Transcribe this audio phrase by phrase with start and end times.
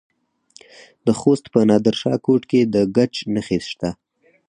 [1.05, 3.89] د خوست په نادر شاه کوټ کې د ګچ نښې شته.